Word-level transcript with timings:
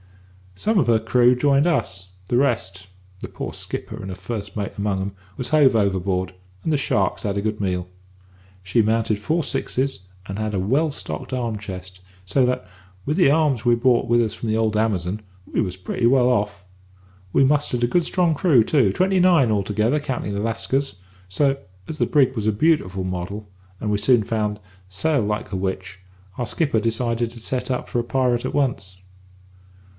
"Some 0.55 0.79
of 0.79 0.87
her 0.87 0.99
crew 0.99 1.35
joined 1.35 1.65
us, 1.67 2.09
the 2.27 2.35
rest 2.37 2.87
the 3.19 3.27
poor 3.27 3.53
skipper 3.53 3.95
and 3.97 4.09
the 4.09 4.15
first 4.15 4.57
mate 4.57 4.73
among 4.77 4.99
'em 5.01 5.11
was 5.37 5.49
hove 5.49 5.75
overboard, 5.75 6.33
and 6.63 6.73
the 6.73 6.77
sharks 6.77 7.23
had 7.23 7.37
a 7.37 7.41
good 7.41 7.61
meal. 7.61 7.87
She 8.63 8.81
mounted 8.81 9.17
four 9.19 9.43
sixes, 9.43 10.01
and 10.25 10.37
had 10.37 10.53
a 10.55 10.59
well 10.59 10.89
stocked 10.89 11.33
arm 11.33 11.55
chest, 11.57 12.01
so 12.25 12.45
that, 12.47 12.67
with 13.05 13.15
the 13.15 13.29
arms 13.31 13.63
we 13.63 13.75
brought 13.75 14.07
with 14.07 14.21
us 14.21 14.33
from 14.33 14.49
the 14.49 14.57
old 14.57 14.75
Amazon, 14.75 15.21
we 15.51 15.61
was 15.61 15.77
pretty 15.77 16.07
well 16.07 16.27
off. 16.29 16.65
We 17.31 17.43
mustered 17.43 17.83
a 17.83 17.87
good 17.87 18.03
strong 18.03 18.33
crew 18.33 18.63
too 18.63 18.91
twenty 18.91 19.19
nine 19.19 19.51
altogether, 19.51 19.99
counting 19.99 20.33
the 20.33 20.41
Lascars 20.41 20.95
so, 21.29 21.57
as 21.87 21.97
the 21.97 22.07
brig 22.07 22.35
was 22.35 22.47
a 22.47 22.51
beautiful 22.51 23.03
model, 23.03 23.47
and, 23.79 23.89
we 23.89 23.99
soon 23.99 24.23
found, 24.23 24.59
sailed 24.89 25.27
like 25.27 25.51
a 25.51 25.55
witch, 25.55 25.99
our 26.37 26.45
skipper 26.45 26.79
decided 26.79 27.29
to 27.31 27.39
set 27.39 27.71
up 27.71 27.87
for 27.87 27.99
a 27.99 28.03
pirate 28.03 28.45
at 28.45 28.53
once. 28.55 28.97